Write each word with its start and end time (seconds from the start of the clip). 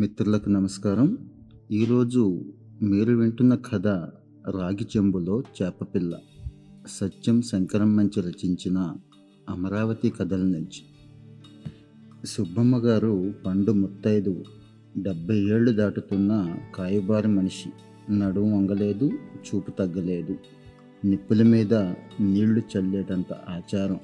మిత్రులకు 0.00 0.48
నమస్కారం 0.48 1.18
ఈరోజు 1.72 2.20
మీరు 2.82 3.12
వింటున్న 3.12 3.54
కథ 3.54 3.88
రాగి 4.50 4.84
చెంబులో 4.84 5.34
చేపపిల్ల 5.56 6.12
సత్యం 6.88 7.42
శంకరం 7.42 7.96
మంచి 7.96 8.20
రచించిన 8.20 8.78
అమరావతి 9.48 10.10
కథల 10.10 10.42
నుంచి 10.42 10.82
సుబ్బమ్మ 12.26 12.78
గారు 12.78 13.32
పండు 13.46 13.72
ముత్తైదు 13.72 14.44
డెబ్బై 14.96 15.38
ఏళ్ళు 15.50 15.72
దాటుతున్న 15.72 16.32
కాయబారి 16.74 17.28
మనిషి 17.28 17.70
నడుము 18.12 18.58
వంగలేదు 18.58 19.08
చూపు 19.46 19.70
తగ్గలేదు 19.70 20.36
నిప్పుల 21.04 21.42
మీద 21.42 21.74
నీళ్లు 22.20 22.62
చల్లేటంత 22.70 23.32
ఆచారం 23.48 24.00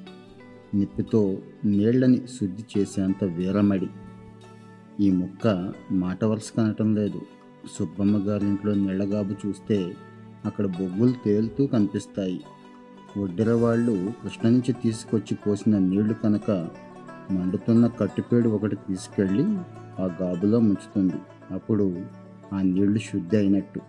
నిప్పుతో 0.75 1.39
నీళ్లని 1.65 2.21
శుద్ధి 2.29 2.67
చేసేంత 2.73 3.25
వీరమడి 3.25 3.91
ఈ 5.01 5.09
ముక్క 5.11 5.47
మాట 5.93 6.19
వలస 6.25 6.51
కనటం 6.57 6.89
లేదు 6.95 7.21
సుబ్బమ్మ 7.77 8.17
గారింట్లో 8.29 8.73
నీళ్ళగాబు 8.75 9.35
చూస్తే 9.43 9.79
అక్కడ 10.47 10.67
బొగ్గులు 10.77 11.15
తేలుతూ 11.25 11.63
కనిపిస్తాయి 11.67 12.39
వడ్డెర 13.19 13.51
వాళ్ళు 13.55 13.95
కృష్ణ 14.23 14.45
నుంచి 14.49 14.73
తీసుకొచ్చి 14.83 15.35
పోసిన 15.37 15.79
నీళ్లు 15.85 16.15
కనుక 16.15 16.51
మండుతున్న 17.31 17.87
కట్టుపేడు 18.01 18.49
ఒకటి 18.49 18.77
తీసుకెళ్ళి 18.89 19.47
ఆ 20.01 20.07
గాబులో 20.21 20.61
ముంచుతుంది 20.61 21.21
అప్పుడు 21.55 21.87
ఆ 22.53 22.61
నీళ్లు 22.67 23.03
శుద్ధి 23.09 23.37
అయినట్టు 23.37 23.81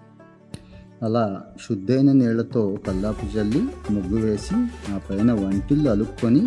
అలా 1.03 1.25
శుద్ధైన 1.65 2.11
నీళ్లతో 2.11 2.63
కల్లాపు 2.87 3.25
చల్లి 3.25 3.61
ముగ్గు 3.91 4.19
వేసి 4.21 4.55
ఆ 4.91 4.97
పైన 5.09 5.31
వంటిల్లు 5.41 5.89
అలుక్కొని 5.89 6.43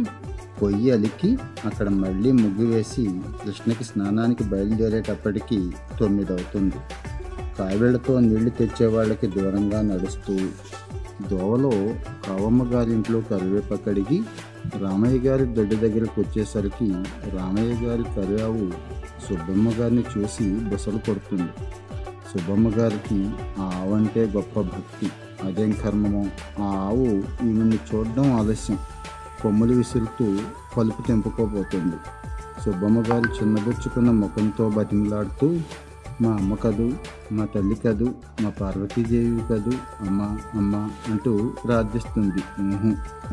పొయ్యి 0.61 0.89
అలికి 0.91 1.31
అక్కడ 1.65 1.89
మళ్ళీ 1.97 2.31
ముగ్గు 2.33 2.67
వేసి 2.67 3.05
కృష్ణకి 3.41 3.85
స్నానానికి 3.85 4.45
బయలుదేరేటప్పటికి 4.45 5.59
తొమ్మిది 6.01 6.33
అవుతుంది 6.33 6.81
కావిళ్లతో 7.59 8.13
నీళ్లు 8.21 8.53
తెచ్చేవాళ్ళకి 8.59 9.27
దూరంగా 9.29 9.81
నడుస్తూ 9.83 10.35
దోవలో 11.31 11.73
కావమ్మ 12.27 12.63
గారింట్లో 12.73 13.19
కరివేపకడిగి 13.31 14.19
రామయ్య 14.81 15.19
గారి 15.19 15.45
దొడ్డి 15.53 15.77
దగ్గరకు 15.77 16.17
వచ్చేసరికి 16.21 16.89
రామయ్య 17.35 17.73
గారి 17.85 18.05
కరివావు 18.17 18.67
సుబ్బమ్మ 19.27 19.69
గారిని 19.81 20.05
చూసి 20.13 20.47
బుసలు 20.69 21.01
కొడుతుంది 21.07 21.51
సుబ్బమ్మ 22.31 22.69
గారికి 22.79 23.19
ఆ 23.59 23.67
ఆవు 23.77 23.93
అంటే 23.95 24.23
గొప్ప 24.35 24.61
భక్తి 24.69 25.09
అదేం 25.45 25.73
కర్మమో 25.83 26.23
ఆ 26.61 26.69
ఆవు 26.83 27.07
ఈమెను 27.47 27.79
చూడడం 27.89 28.27
ఆలస్యం 28.33 28.79
కొమ్మలు 29.43 29.75
విసురుతూ 29.75 30.27
పలుపు 30.77 31.03
తెంపుకోబోతుంది 31.03 31.99
సుబ్బమ్మ 32.63 33.01
గారు 33.11 33.29
చిన్నబుచ్చుకున్న 33.37 34.11
ముఖంతో 34.17 34.65
బతిమలాడుతూ 34.69 35.49
మా 36.23 36.31
అమ్మ 36.33 36.55
కదు 36.55 36.87
మా 37.33 37.45
తల్లి 37.45 37.77
కదు 37.77 38.09
మా 38.43 38.49
పార్వతీదేవి 38.61 39.43
కదు 39.51 39.75
అమ్మ 40.07 40.23
అమ్మ 40.55 40.75
అంటూ 41.11 41.33
ప్రార్థిస్తుంది 41.65 42.43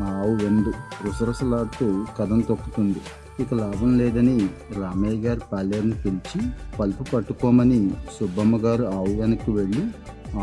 మా 0.00 0.06
ఆవు 0.14 0.34
వెందు 0.34 0.72
రుసరుసలాడుతూ 1.04 1.88
కథం 2.18 2.40
తొక్కుతుంది 2.40 3.00
ఇక 3.40 3.54
లాభం 3.54 3.90
లేదని 3.98 4.36
రామయ్య 4.78 5.18
గారు 5.18 5.42
పాలేరుని 5.52 5.96
పిలిచి 5.96 6.40
పలుపు 6.78 7.04
పట్టుకోమని 7.12 7.80
సుబ్బమ్మ 8.16 8.56
గారు 8.64 8.86
ఆవు 8.94 9.12
వెనక్కి 9.14 9.50
వెళ్ళి 9.50 9.84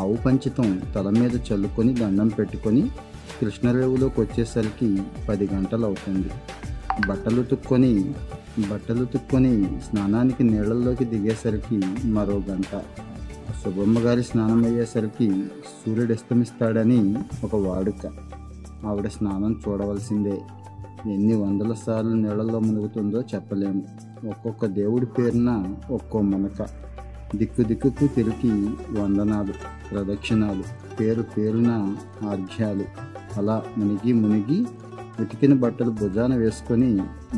ఆవు 0.00 0.16
పంచితం 0.25 0.69
తల 0.95 1.09
మీద 1.17 1.36
చల్లుకొని 1.47 1.91
దండం 1.94 2.30
పెట్టుకొని 2.30 2.83
కృష్ణరేవులోకి 3.38 4.17
వచ్చేసరికి 4.22 4.89
పది 5.30 5.45
గంటలు 5.53 5.86
అవుతుంది 5.86 6.31
బట్టలు 7.08 7.41
తుక్కొని 7.44 7.94
బట్టలు 8.66 9.05
తుక్కొని 9.05 9.53
స్నానానికి 9.80 10.44
నీళ్ళల్లోకి 10.44 11.05
దిగేసరికి 11.05 11.78
మరో 12.09 12.38
గంట 12.50 12.72
సుబ్బమ్మ 13.59 14.00
గారి 14.00 14.23
స్నానం 14.23 14.62
అయ్యేసరికి 14.66 15.28
సూర్యుడు 15.73 16.13
ఇస్తమిస్తాడని 16.13 17.00
ఒక 17.44 17.56
వాడుక 17.66 18.03
ఆవిడ 18.88 19.07
స్నానం 19.07 19.51
చూడవలసిందే 19.62 20.35
ఎన్ని 21.13 21.35
వందల 21.35 21.72
సార్లు 21.81 22.16
నీళ్ళల్లో 22.16 22.59
మునుగుతుందో 22.59 23.19
చెప్పలేము 23.34 23.81
ఒక్కొక్క 24.29 24.66
దేవుడి 24.78 25.07
పేరున 25.18 25.51
ఒక్కో 25.91 26.19
మనక 26.28 26.62
దిక్కు 27.35 27.63
దిక్కుకు 27.63 28.07
తిరిగి 28.16 28.53
వందనాలు 28.97 29.53
ప్రదక్షిణాలు 29.90 30.66
పేరు 31.00 31.23
పేరున 31.35 31.72
ఆర్ఘ్యాలు 32.29 32.85
అలా 33.38 33.56
మునిగి 33.78 34.12
మునిగి 34.13 34.59
ఉతికిన 35.22 35.53
బట్టలు 35.53 35.91
భుజాన 35.91 36.34
వేసుకొని 36.35 36.90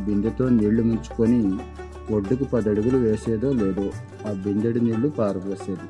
బిందెతో 0.05 0.45
నీళ్లు 0.49 0.83
ముంచుకొని 0.83 1.41
ఒడ్డుకు 2.13 2.45
పదడుగులు 2.45 2.97
వేసేదో 2.97 3.49
లేదో 3.53 3.85
ఆ 4.27 4.31
బిందెడి 4.43 4.79
నీళ్లు 4.79 5.09
పారపోసేది 5.17 5.87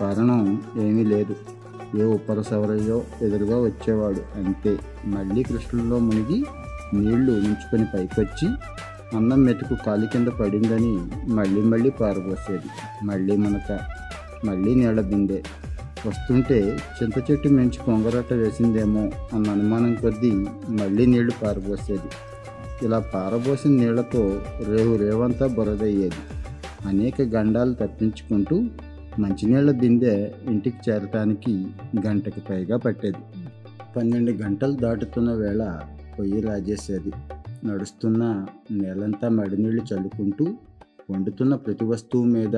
కారణం 0.00 0.42
ఏమీ 0.78 1.04
లేదు 1.04 1.34
ఏ 1.98 2.04
ఉప్పరసవరయ్యో 2.10 2.98
ఎదురుగా 3.22 3.56
వచ్చేవాడు 3.60 4.22
అంతే 4.36 4.72
మళ్ళీ 5.06 5.42
కృష్ణలో 5.42 5.96
మునిగి 5.98 6.38
నీళ్లు 6.94 7.32
ఉంచుకొని 7.40 7.86
పైకొచ్చి 7.94 8.48
అన్నం 9.16 9.40
మెతుకు 9.44 9.76
కాలి 9.86 10.06
కింద 10.06 10.28
పడిందని 10.40 10.92
మళ్ళీ 11.34 11.62
మళ్ళీ 11.62 11.90
పారబోసేది 12.00 12.68
మళ్ళీ 13.04 13.36
మునక 13.36 13.70
మళ్ళీ 14.44 14.72
నీళ్ళ 14.74 15.00
బిందే 15.02 15.40
వస్తుంటే 16.06 16.58
చింత 16.96 17.16
చెట్టు 17.30 17.48
మించి 17.48 17.78
కొంగరొట్ట 17.84 18.32
వేసిందేమో 18.32 19.02
అన్న 19.34 19.46
అనుమానం 19.50 19.94
కొద్దీ 19.94 20.30
మళ్ళీ 20.70 21.06
నీళ్లు 21.06 21.34
పారబోసేది 21.42 22.10
ఇలా 22.86 22.98
పారబోసిన 23.14 23.72
నీళ్లతో 23.72 24.22
రేవు 24.68 24.96
రేవంతా 24.96 25.46
బురదయ్యేది 25.46 26.22
అనేక 26.86 27.20
గండాలు 27.34 27.74
తప్పించుకుంటూ 27.74 28.56
మంచినీళ్ళ 29.18 29.70
దిందే 29.78 30.14
ఇంటికి 30.48 30.78
చేరటానికి 30.86 31.54
గంటకు 32.06 32.40
పైగా 32.50 32.76
పట్టేది 32.76 33.22
పన్నెండు 33.96 34.32
గంటలు 34.44 34.76
దాటుతున్న 34.76 35.30
వేళ 35.34 35.62
పొయ్యి 36.18 36.40
రాజేసేది 36.40 37.12
నడుస్తున్న 37.66 38.22
నేలంతా 38.72 39.28
మడినీళ్లు 39.28 39.82
చల్లుకుంటూ 39.90 40.46
వండుతున్న 41.10 41.54
ప్రతి 41.56 41.84
వస్తువు 41.84 42.26
మీద 42.28 42.56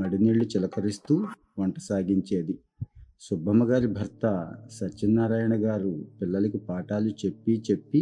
మడినీళ్లు 0.00 0.44
చిలకరిస్తూ 0.44 1.14
వంట 1.58 1.76
సాగించేది 1.80 2.54
సుబ్బమ్మ 3.22 3.62
గారి 3.64 3.88
భర్త 3.88 4.24
సత్యనారాయణ 4.76 5.54
గారు 5.64 5.90
పిల్లలకి 6.20 6.58
పాఠాలు 6.68 7.10
చెప్పి 7.20 7.54
చెప్పి 7.68 8.00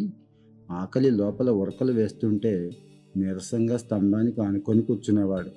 ఆకలి 0.69 1.11
లోపల 1.11 1.51
ఉరకలు 1.57 1.93
వేస్తుంటే 1.93 2.53
నీరసంగా 3.17 3.77
స్తంభానికి 3.77 4.41
ఆనుకొని 4.41 4.83
కూర్చునేవాడు 4.83 5.53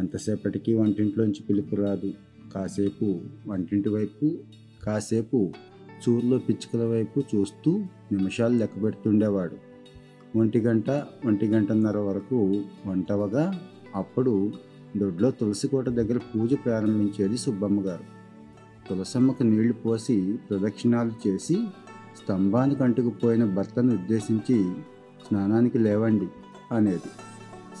ఎంతసేపటికి 0.00 0.72
వంటింట్లోంచి 0.74 1.42
పిలుపు 1.48 1.76
రాదు 1.76 2.10
కాసేపు 2.54 3.08
వంటింటి 3.46 3.88
వైపు 3.88 4.28
కాసేపు 4.86 5.40
చూర్లో 5.98 6.38
పిచ్చుకల 6.38 6.86
వైపు 6.86 7.18
చూస్తూ 7.34 7.72
నిమిషాలు 8.12 8.56
లెక్క 8.56 8.78
పెడుతుండేవాడు 8.82 9.58
ఒంటి 10.36 10.60
గంట 10.60 10.90
ఒంటి 11.26 11.46
గంటన్నర 11.46 11.98
వరకు 12.04 12.40
వంటవగా 12.86 13.44
అప్పుడు 13.94 14.32
దొడ్లో 14.96 15.30
తులసికోట 15.32 15.88
దగ్గర 15.92 16.18
పూజ 16.30 16.54
ప్రారంభించేది 16.64 17.36
సుబ్బమ్మ 17.38 17.80
గారు 17.86 18.06
తులసమ్మకు 18.92 19.42
నీళ్లు 19.42 19.74
పోసి 19.74 20.14
ప్రదక్షిణాలు 20.48 21.12
చేసి 21.22 21.54
స్తంభానికి 22.16 22.82
అంటుకుపోయిన 22.82 23.44
భర్తను 23.54 23.90
ఉద్దేశించి 23.94 24.56
స్నానానికి 25.22 25.78
లేవండి 25.78 26.28
అనేది 26.72 27.10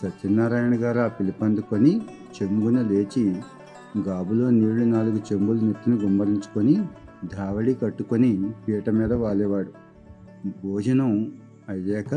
సత్యనారాయణ 0.00 0.74
గారు 0.84 1.00
ఆ 1.00 1.08
పిలుపందుకొని 1.08 1.92
చెంగున 2.36 2.78
లేచి 2.82 3.24
గాబులో 3.98 4.46
నీళ్లు 4.50 4.86
నాలుగు 4.86 5.20
చెంబులు 5.28 5.60
నెత్తిని 5.60 5.96
గుమ్మరించుకొని 5.96 6.76
ధావళి 7.34 7.74
కట్టుకొని 7.74 8.32
పీట 8.62 8.88
మీద 8.90 9.12
వాలేవాడు 9.20 9.72
భోజనం 10.64 11.12
అయ్యాక 11.68 12.14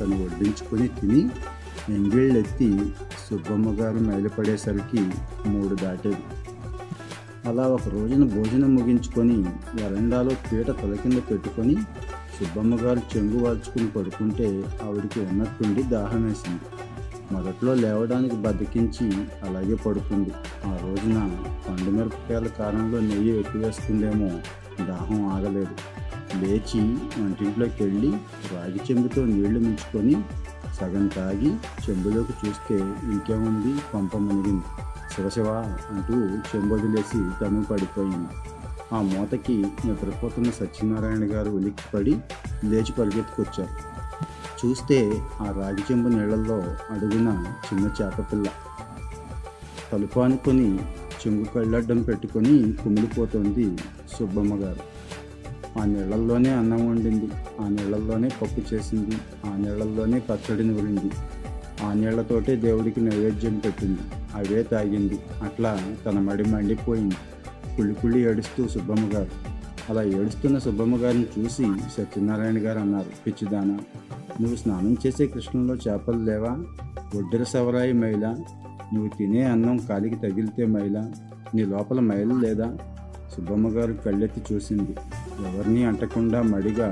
తను 0.00 0.16
వడ్డించుకొని 0.24 0.88
తిని 0.98 1.22
ఎంగిళ్ళెత్తి 1.90 2.70
సుబ్బమ్మ 3.24 3.76
గారు 3.80 4.00
మైలుపడేసరికి 4.00 5.02
మూడు 5.46 5.74
దాటేది 5.74 6.24
అలా 7.48 7.64
ఒక 7.68 7.88
రోజున 7.88 8.24
భోజనం 8.32 8.70
ముగించుకొని 8.74 9.36
వరండాలో 9.76 10.32
పీట 10.42 10.70
తల 10.78 10.94
కింద 10.94 11.18
పెట్టుకొని 11.30 11.76
సుబ్బమ్మ 12.34 12.74
గారు 12.82 13.02
చెంగు 13.12 13.38
వాల్చుకుని 13.38 13.88
పడుకుంటే 13.88 14.48
ఆవిడికి 14.84 15.20
ఉన్నట్టుండి 15.22 15.82
దాహం 15.92 16.22
వేసింది 16.24 16.66
మొదట్లో 17.32 17.72
లేవడానికి 17.74 18.36
బతికించి 18.36 19.06
అలాగే 19.44 19.76
పడుకుంది 19.84 20.32
ఆ 20.66 20.72
రోజున 20.82 21.18
పండు 21.66 21.90
మిరపకాయల 21.90 22.48
కారంలో 22.58 23.00
నెయ్యి 23.00 23.32
ఎక్కువేస్తుందేమో 23.38 24.30
దాహం 24.84 25.20
ఆగలేదు 25.30 25.76
లేచి 26.40 26.82
వంటింట్లోకి 27.16 27.78
వెళ్ళి 27.82 28.10
రాగి 28.52 28.80
చెంబుతో 28.88 29.22
నీళ్లు 29.26 29.60
మించుకొని 29.60 30.14
సగం 30.76 31.06
తాగి 31.08 31.50
చెంబులోకి 31.84 32.34
చూస్తే 32.40 32.76
ఇంకేముంది 33.08 33.74
పంప 33.94 34.16
మునిగింది 34.18 34.68
శివశివ 35.20 35.48
అంటూ 35.90 36.18
చెంబొదిలేసి 36.50 37.18
తను 37.38 37.58
పడిపోయింది 37.62 38.36
ఆ 38.92 38.98
మూతకి 39.02 39.56
నిద్రపోతున్న 39.86 40.48
సత్యనారాయణ 40.50 41.24
గారు 41.32 41.50
ఉలిక్కి 41.50 41.86
పడి 41.94 42.14
లేచి 42.64 42.92
పరిగెత్తుకొచ్చారు 42.98 43.74
చూస్తే 44.60 44.98
ఆ 45.40 45.46
రాగి 45.58 45.82
చెంబు 45.88 46.08
నీళ్ళల్లో 46.08 46.56
అడుగున 46.90 47.28
చిన్న 47.66 47.84
చేపపిల్ల 47.98 48.46
అనుకొని 50.22 50.68
చెంగు 51.20 51.44
కళ్ళడ్డం 51.54 52.00
పెట్టుకొని 52.02 52.54
కుమిలిపోతుంది 52.74 53.66
సుబ్బమ్మ 54.14 54.56
గారు 54.62 54.84
ఆ 55.78 55.84
నీళ్ళల్లోనే 55.84 56.52
అన్నం 56.52 56.82
వండింది 56.88 57.30
ఆ 57.60 57.66
నీళ్ళల్లోనే 57.68 58.30
పప్పు 58.40 58.62
చేసింది 58.72 59.18
ఆ 59.46 59.52
నీళ్ళల్లోనే 59.56 60.20
పచ్చడిని 60.30 60.72
నూరింది 60.72 61.12
ఆ 61.84 61.90
నీళ్లతోటే 61.92 62.54
దేవుడికి 62.60 63.00
నైవేద్యం 63.00 63.58
పెట్టింది 63.58 64.06
అవే 64.36 64.60
తాగింది 64.62 65.18
అట్లా 65.42 65.72
తన 66.06 66.18
మడి 66.20 66.44
మండిపోయింది 66.50 67.18
కుళ్ళి 67.76 67.94
కుళ్ళి 67.94 68.20
ఏడుస్తూ 68.26 68.62
సుబ్బమ్మ 68.68 69.06
గారు 69.14 69.32
అలా 69.90 70.02
ఏడుస్తున్న 70.14 70.56
సుబ్బమ్మ 70.58 70.96
గారిని 70.96 71.26
చూసి 71.34 71.64
సత్యనారాయణ 71.96 72.58
గారు 72.58 72.80
అన్నారు 72.80 73.12
పిచ్చిదాన 73.24 73.70
నువ్వు 74.40 74.56
స్నానం 74.56 74.92
చేసే 75.04 75.24
కృష్ణంలో 75.26 75.74
చేపలు 75.84 76.20
లేవా 76.24 76.52
ఒడ్డర 77.16 77.42
సవరాయి 77.44 77.94
మైల 77.94 78.26
నువ్వు 78.92 79.08
తినే 79.18 79.42
అన్నం 79.44 79.76
కాలికి 79.88 80.16
తగిలితే 80.16 80.64
మహిళ 80.66 80.98
నీ 81.54 81.62
లోపల 81.64 82.00
మైలు 82.00 82.34
లేదా 82.36 82.68
సుబ్బమ్మ 83.34 83.68
గారు 83.68 83.94
కళ్ళెత్తి 84.04 84.40
చూసింది 84.50 84.94
ఎవరిని 85.46 85.82
అంటకుండా 85.84 86.40
మడిగా 86.42 86.88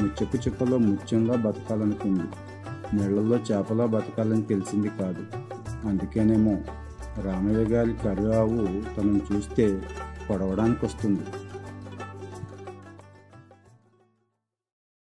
ముచ్చపు 0.00 0.36
చిప్పలో 0.36 0.76
ముత్యంగా 0.84 1.34
బతకాలనుకుంది 1.36 2.26
నీళ్లలో 2.94 3.36
చేపలా 3.48 3.86
బతకాలని 3.86 4.42
తెలిసింది 4.42 4.90
కాదు 5.00 5.24
అందుకేనేమో 5.88 6.54
రామయ్య 7.22 7.64
గారి 7.64 7.94
కరువు 8.04 8.64
తనను 8.96 9.20
చూస్తే 9.32 9.80
పొడవడానికి 10.30 10.86
వస్తుంది 10.86 11.43